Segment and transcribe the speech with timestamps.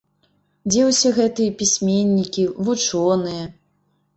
[0.69, 3.43] Дзе ўсе гэтыя пісьменнікі, вучоныя?